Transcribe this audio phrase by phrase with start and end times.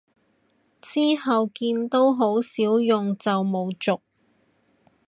[0.81, 3.99] 之後見都好少用就冇續